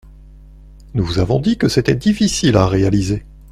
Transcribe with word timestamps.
Nous 0.95 1.05
vous 1.05 1.19
avons 1.19 1.39
dit 1.39 1.59
que 1.59 1.67
c’était 1.69 1.93
difficile 1.93 2.57
à 2.57 2.65
réaliser. 2.65 3.23